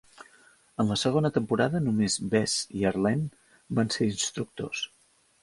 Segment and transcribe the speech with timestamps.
[0.83, 4.85] En la segona temporada, només Bess i Arlaine van ser instructors.